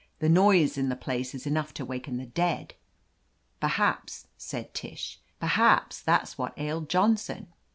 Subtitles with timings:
[0.17, 2.73] "The noise in the place is enough to waken the dead."
[3.59, 7.53] "Perhaps," said Tish, "perhaps that's what ailed Johnson